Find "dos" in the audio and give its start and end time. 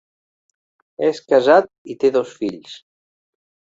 2.17-2.33